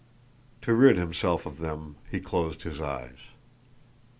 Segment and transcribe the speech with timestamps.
[0.63, 3.19] To rid himself of them he closed his eyes.